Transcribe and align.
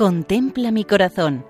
Contempla 0.00 0.70
mi 0.70 0.86
corazón. 0.86 1.44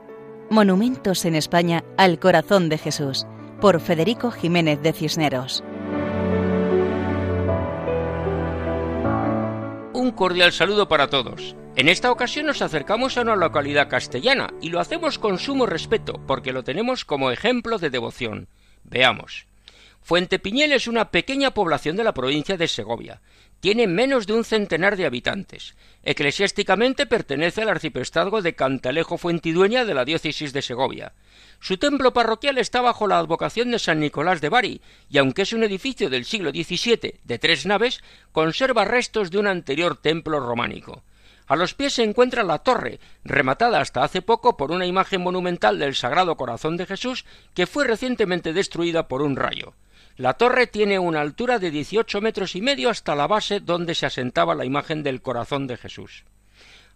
Monumentos 0.50 1.24
en 1.24 1.36
España 1.36 1.84
al 1.96 2.18
corazón 2.18 2.68
de 2.68 2.78
Jesús, 2.78 3.24
por 3.60 3.80
Federico 3.80 4.32
Jiménez 4.32 4.82
de 4.82 4.92
Cisneros. 4.92 5.62
Un 9.94 10.10
cordial 10.16 10.50
saludo 10.50 10.88
para 10.88 11.06
todos. 11.06 11.54
En 11.76 11.88
esta 11.88 12.10
ocasión 12.10 12.46
nos 12.46 12.60
acercamos 12.60 13.16
a 13.16 13.20
una 13.20 13.36
localidad 13.36 13.88
castellana 13.88 14.48
y 14.60 14.70
lo 14.70 14.80
hacemos 14.80 15.20
con 15.20 15.38
sumo 15.38 15.66
respeto 15.66 16.14
porque 16.26 16.52
lo 16.52 16.64
tenemos 16.64 17.04
como 17.04 17.30
ejemplo 17.30 17.78
de 17.78 17.90
devoción. 17.90 18.48
Veamos. 18.82 19.46
Fuente 20.02 20.38
Piñel 20.38 20.72
es 20.72 20.88
una 20.88 21.10
pequeña 21.10 21.52
población 21.52 21.96
de 21.96 22.04
la 22.04 22.14
provincia 22.14 22.56
de 22.56 22.66
Segovia. 22.68 23.20
Tiene 23.60 23.86
menos 23.86 24.26
de 24.26 24.32
un 24.32 24.44
centenar 24.44 24.96
de 24.96 25.06
habitantes. 25.06 25.76
Eclesiásticamente 26.02 27.06
pertenece 27.06 27.62
al 27.62 27.68
arciprestazgo 27.68 28.40
de 28.42 28.54
Cantalejo 28.54 29.18
Fuentidueña 29.18 29.84
de 29.84 29.94
la 29.94 30.04
diócesis 30.04 30.52
de 30.52 30.62
Segovia. 30.62 31.12
Su 31.60 31.76
templo 31.76 32.12
parroquial 32.12 32.58
está 32.58 32.80
bajo 32.80 33.06
la 33.06 33.18
advocación 33.18 33.70
de 33.70 33.78
San 33.78 34.00
Nicolás 34.00 34.40
de 34.40 34.48
Bari, 34.48 34.80
y 35.10 35.18
aunque 35.18 35.42
es 35.42 35.52
un 35.52 35.62
edificio 35.62 36.08
del 36.08 36.24
siglo 36.24 36.50
XVII 36.50 37.20
de 37.22 37.38
tres 37.38 37.66
naves, 37.66 38.02
conserva 38.32 38.86
restos 38.86 39.30
de 39.30 39.38
un 39.38 39.46
anterior 39.46 39.98
templo 39.98 40.40
románico. 40.40 41.04
A 41.46 41.56
los 41.56 41.74
pies 41.74 41.94
se 41.94 42.04
encuentra 42.04 42.44
la 42.44 42.60
torre, 42.60 43.00
rematada 43.24 43.80
hasta 43.80 44.04
hace 44.04 44.22
poco 44.22 44.56
por 44.56 44.70
una 44.70 44.86
imagen 44.86 45.20
monumental 45.20 45.78
del 45.78 45.96
Sagrado 45.96 46.36
Corazón 46.36 46.76
de 46.76 46.86
Jesús 46.86 47.26
que 47.54 47.66
fue 47.66 47.86
recientemente 47.86 48.52
destruida 48.52 49.08
por 49.08 49.20
un 49.20 49.36
rayo. 49.36 49.74
La 50.16 50.34
torre 50.34 50.66
tiene 50.66 50.98
una 50.98 51.20
altura 51.20 51.58
de 51.58 51.70
18 51.70 52.20
metros 52.20 52.54
y 52.54 52.60
medio 52.60 52.90
hasta 52.90 53.14
la 53.14 53.26
base 53.26 53.60
donde 53.60 53.94
se 53.94 54.06
asentaba 54.06 54.54
la 54.54 54.64
imagen 54.64 55.02
del 55.02 55.22
corazón 55.22 55.66
de 55.66 55.76
Jesús. 55.76 56.24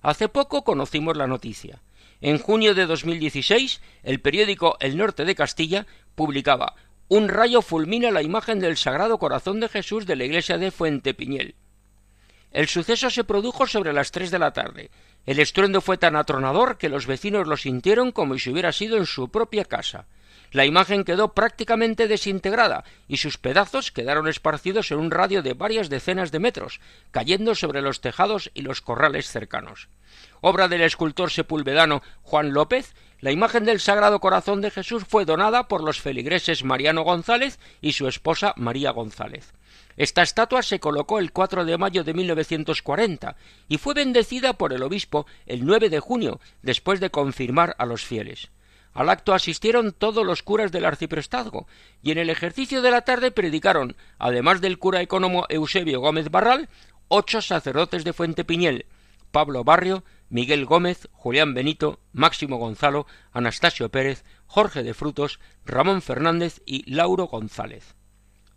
Hace 0.03 0.29
poco 0.29 0.65
conocimos 0.65 1.17
la 1.17 1.27
noticia. 1.27 1.81
En 2.21 2.39
junio 2.39 2.75
de 2.75 2.87
2016, 2.87 3.81
el 4.03 4.21
periódico 4.21 4.77
El 4.81 4.97
Norte 4.97 5.25
de 5.25 5.35
Castilla 5.35 5.87
publicaba 6.15 6.75
Un 7.09 7.29
rayo 7.29 7.63
fulmina 7.63 8.11
la 8.11 8.23
imagen 8.23 8.61
del 8.61 8.77
Sagrado 8.77 9.19
Corazón 9.19 9.61
de 9.61 9.69
Jesús 9.69 10.07
de 10.07 10.17
la 10.17 10.25
iglesia 10.25 10.59
de 10.59 10.71
Fuente 10.71 11.15
Piñel. 11.15 11.55
El 12.51 12.69
suceso 12.69 13.11
se 13.11 13.25
produjo 13.25 13.67
sobre 13.67 13.93
las 13.93 14.13
tres 14.13 14.31
de 14.31 14.39
la 14.39 14.53
tarde. 14.53 14.91
El 15.27 15.41
estruendo 15.41 15.81
fue 15.81 15.99
tan 15.99 16.15
atronador 16.17 16.79
que 16.79 16.89
los 16.89 17.07
vecinos 17.07 17.49
lo 17.49 17.57
sintieron 17.57 18.13
como 18.13 18.39
si 18.39 18.51
hubiera 18.51 18.73
sido 18.73 18.97
en 18.97 19.07
su 19.07 19.29
propia 19.29 19.65
casa. 19.65 20.07
La 20.53 20.65
imagen 20.65 21.05
quedó 21.05 21.33
prácticamente 21.35 22.07
desintegrada 22.07 22.85
y 23.09 23.17
sus 23.17 23.39
pedazos 23.39 23.91
quedaron 23.91 24.29
esparcidos 24.29 24.91
en 24.91 24.99
un 24.99 25.11
radio 25.11 25.43
de 25.43 25.55
varias 25.55 25.91
decenas 25.91 26.31
de 26.31 26.39
metros, 26.39 26.81
cayendo 27.11 27.55
sobre 27.55 27.83
los 27.83 28.01
tejados 28.01 28.51
y 28.55 28.63
los 28.63 28.81
corrales 28.81 29.29
cercanos. 29.29 29.89
Obra 30.41 30.69
del 30.69 30.83
escultor 30.83 31.31
sepulvedano 31.31 32.03
Juan 32.23 32.53
López, 32.53 32.95
la 33.21 33.33
imagen 33.33 33.65
del 33.65 33.81
Sagrado 33.81 34.21
Corazón 34.21 34.61
de 34.61 34.71
Jesús 34.71 35.05
fue 35.09 35.25
donada 35.25 35.67
por 35.67 35.83
los 35.83 36.01
feligreses 36.01 36.63
Mariano 36.63 37.03
González 37.03 37.59
y 37.81 37.95
su 37.95 38.07
esposa 38.07 38.53
María 38.57 38.91
González. 38.91 39.55
Esta 39.97 40.23
estatua 40.23 40.63
se 40.63 40.81
colocó 40.81 41.19
el 41.19 41.33
4 41.33 41.65
de 41.65 41.79
mayo 41.79 42.05
de 42.05 42.15
1940 42.15 43.37
y 43.69 43.79
fue 43.79 43.95
bendecida 43.95 44.55
por 44.55 44.73
el 44.73 44.83
obispo 44.83 45.27
el 45.47 45.65
9 45.65 45.89
de 45.89 46.01
junio, 46.01 46.41
después 46.63 47.01
de 47.01 47.11
confirmar 47.11 47.75
a 47.79 47.87
los 47.87 48.05
fieles. 48.05 48.51
Al 48.95 49.11
acto 49.11 49.35
asistieron 49.35 49.93
todos 49.93 50.25
los 50.25 50.43
curas 50.43 50.71
del 50.71 50.85
arciprestazgo, 50.85 51.67
y 52.01 52.13
en 52.13 52.19
el 52.19 52.31
ejercicio 52.31 52.81
de 52.81 52.93
la 52.93 53.03
tarde 53.03 53.33
predicaron, 53.33 53.97
además 54.19 54.61
del 54.61 54.79
cura 54.79 55.03
ecónomo 55.03 55.47
Eusebio 55.49 56.01
Gómez 56.01 56.31
Barral, 56.31 56.69
ocho 57.09 57.43
sacerdotes 57.43 58.05
de 58.05 58.13
Fuente 58.13 58.45
Piñel, 58.45 58.87
Pablo 59.33 59.65
Barrio, 59.65 60.05
Miguel 60.29 60.65
Gómez, 60.65 61.09
Julián 61.11 61.55
Benito, 61.55 61.99
Máximo 62.13 62.57
Gonzalo, 62.57 63.07
Anastasio 63.33 63.89
Pérez, 63.91 64.25
Jorge 64.47 64.85
de 64.85 64.95
Frutos, 64.95 65.41
Ramón 65.65 66.01
Fernández 66.01 66.63
y 66.65 66.89
Lauro 66.89 67.27
González. 67.27 67.97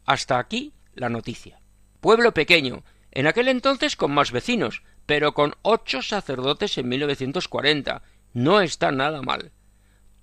Hasta 0.06 0.38
aquí 0.38 0.74
la 0.94 1.10
noticia. 1.10 1.60
Pueblo 2.00 2.32
pequeño, 2.32 2.84
en 3.10 3.26
aquel 3.26 3.48
entonces 3.48 3.96
con 3.96 4.12
más 4.12 4.32
vecinos, 4.32 4.84
pero 5.08 5.34
con 5.34 5.56
ocho 5.64 6.04
sacerdotes 6.04 6.78
en 6.78 6.90
1940. 6.90 8.04
No 8.34 8.62
está 8.62 8.92
nada 8.92 9.24
mal. 9.24 9.52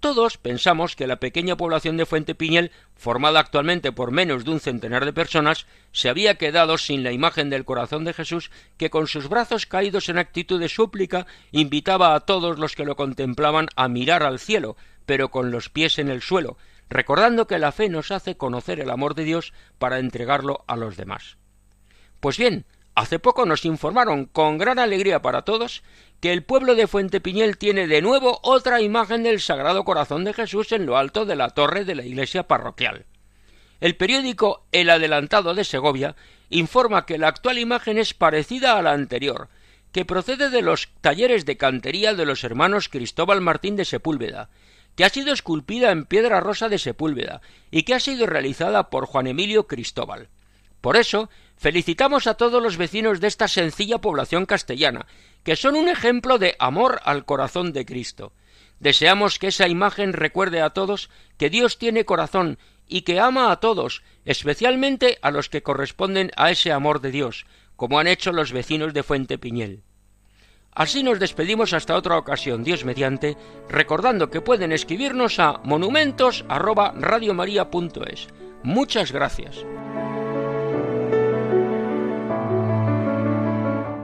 Todos 0.05 0.37
pensamos 0.37 0.97
que 0.97 1.07
la 1.07 1.17
pequeña 1.17 1.57
población 1.57 1.97
de 1.97 2.05
Fuente 2.05 2.35
Piñel, 2.35 2.73
formada 2.95 3.41
actualmente 3.41 3.91
por 3.91 4.11
menos 4.11 4.45
de 4.45 4.51
un 4.51 4.61
centenar 4.61 5.07
de 5.07 5.15
personas, 5.15 5.67
se 5.93 6.11
había 6.11 6.35
quedado 6.35 6.77
sin 6.77 7.03
la 7.03 7.11
imagen 7.11 7.49
del 7.49 7.65
corazón 7.65 8.05
de 8.05 8.13
Jesús 8.13 8.51
que 8.77 8.91
con 8.91 9.07
sus 9.07 9.31
brazos 9.31 9.65
caídos 9.65 10.11
en 10.11 10.19
actitud 10.19 10.61
de 10.61 10.69
súplica 10.69 11.27
invitaba 11.53 12.15
a 12.15 12.21
todos 12.21 12.59
los 12.59 12.77
que 12.77 12.85
lo 12.85 12.97
contemplaban 12.97 13.69
a 13.77 13.89
mirar 13.89 14.25
al 14.25 14.41
cielo, 14.41 14.77
pero 15.07 15.31
con 15.31 15.51
los 15.51 15.71
pies 15.71 15.99
en 15.99 16.11
el 16.11 16.21
suelo, 16.21 16.59
recordando 16.91 17.47
que 17.47 17.59
la 17.59 17.73
fe 17.73 17.89
nos 17.89 18.11
hace 18.11 18.37
conocer 18.37 18.81
el 18.81 18.91
amor 18.91 19.15
de 19.15 19.25
Dios 19.25 19.55
para 19.79 20.01
entregarlo 20.01 20.65
a 20.67 20.77
los 20.77 20.99
demás. 20.99 21.39
Pues 22.21 22.37
bien, 22.37 22.67
Hace 22.95 23.19
poco 23.19 23.45
nos 23.45 23.65
informaron, 23.65 24.27
con 24.27 24.57
gran 24.57 24.79
alegría 24.79 25.21
para 25.21 25.43
todos, 25.43 25.83
que 26.21 26.33
el 26.33 26.45
pueblo 26.45 26.77
de 26.77 26.87
Fuente 26.87 27.21
Piñel 27.21 27.59
tiene 27.59 27.89
de 27.89 28.01
nuevo 28.01 28.39
otra 28.43 28.81
imagen 28.81 29.25
del 29.25 29.41
Sagrado 29.41 29.85
Corazón 29.85 30.25
de 30.25 30.33
Jesús 30.33 30.71
en 30.71 30.87
lo 30.87 30.97
alto 30.97 31.27
de 31.27 31.35
la 31.35 31.51
torre 31.51 31.85
de 31.85 31.97
la 31.97 32.05
iglesia 32.05 32.45
parroquial. 32.47 33.07
El 33.81 33.97
periódico 33.97 34.65
El 34.71 34.91
Adelantado 34.91 35.55
de 35.55 35.65
Segovia 35.65 36.15
informa 36.51 37.05
que 37.05 37.19
la 37.19 37.29
actual 37.29 37.59
imagen 37.59 37.99
es 37.99 38.15
parecida 38.15 38.79
a 38.79 38.83
la 38.83 38.93
anterior, 38.93 39.49
que 39.91 40.05
procede 40.05 40.49
de 40.51 40.63
los 40.63 40.89
talleres 41.01 41.45
de 41.47 41.57
cantería 41.57 42.15
de 42.15 42.27
los 42.27 42.45
hermanos 42.45 42.89
Cristóbal 42.89 43.41
Martín 43.41 43.75
de 43.75 43.85
Sepúlveda, 43.85 44.51
que 44.95 45.05
ha 45.05 45.09
sido 45.09 45.33
esculpida 45.33 45.91
en 45.91 46.05
piedra 46.05 46.39
rosa 46.39 46.69
de 46.69 46.79
Sepúlveda 46.79 47.43
y 47.73 47.83
que 47.83 47.95
ha 47.95 48.01
sido 48.01 48.27
realizada 48.27 48.89
por 48.89 49.07
Juan 49.07 49.27
Emilio 49.27 49.67
Cristóbal. 49.67 50.29
Por 50.85 50.97
eso, 50.99 51.31
felicitamos 51.57 52.27
a 52.27 52.35
todos 52.35 52.63
los 52.63 52.77
vecinos 52.77 53.19
de 53.19 53.29
esta 53.29 53.49
sencilla 53.49 54.03
población 54.03 54.45
castellana, 54.45 55.07
que 55.43 55.57
son 55.57 55.77
un 55.77 55.89
ejemplo 55.89 56.37
de 56.37 56.57
amor 56.59 57.01
al 57.05 57.25
corazón 57.25 57.73
de 57.73 57.87
Cristo. 57.87 58.35
Deseamos 58.81 59.39
que 59.39 59.47
esa 59.47 59.67
imagen 59.67 60.13
recuerde 60.13 60.61
a 60.61 60.75
todos 60.75 61.09
que 61.39 61.49
Dios 61.49 61.79
tiene 61.79 62.05
corazón 62.05 62.59
y 62.87 63.01
que 63.01 63.19
ama 63.19 63.51
a 63.51 63.61
todos, 63.61 64.03
especialmente 64.27 65.17
a 65.23 65.31
los 65.31 65.49
que 65.49 65.63
corresponden 65.63 66.33
a 66.37 66.51
ese 66.51 66.71
amor 66.71 67.01
de 67.01 67.13
Dios, 67.13 67.47
como 67.77 67.99
han 67.99 68.07
hecho 68.07 68.31
los 68.31 68.53
vecinos 68.53 68.93
de 68.93 69.03
Fuente 69.03 69.39
Piñel. 69.39 69.81
Así 70.71 71.03
nos 71.03 71.19
despedimos 71.19 71.73
hasta 71.73 71.97
otra 71.97 72.19
ocasión, 72.19 72.63
Dios 72.63 72.85
mediante, 72.85 73.39
recordando 73.71 74.29
que 74.29 74.43
pueden 74.43 74.71
escribirnos 74.71 75.39
a 75.39 75.63
monumentos@radiomaria.es. 75.65 78.29
Muchas 78.63 79.13
gracias. 79.13 79.65